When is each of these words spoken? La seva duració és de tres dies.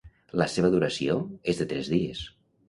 La 0.41 0.47
seva 0.53 0.71
duració 0.75 1.19
és 1.53 1.61
de 1.61 1.69
tres 1.75 1.93
dies. 1.93 2.25